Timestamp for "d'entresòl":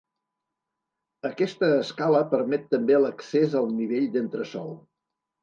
4.19-4.75